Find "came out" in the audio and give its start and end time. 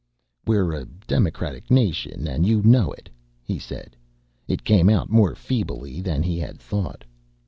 4.63-5.11